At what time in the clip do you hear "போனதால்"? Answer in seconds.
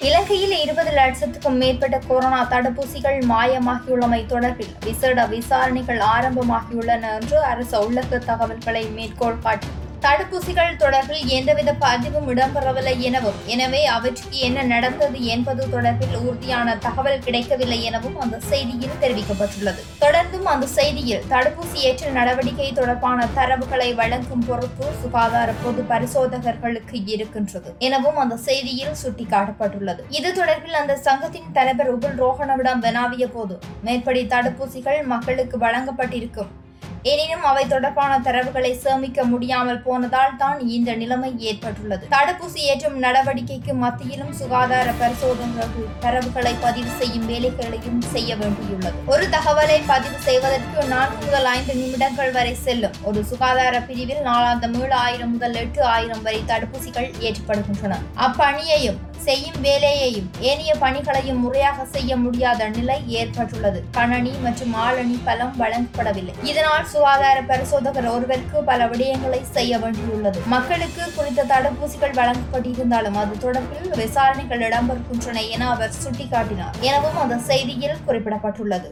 39.86-40.36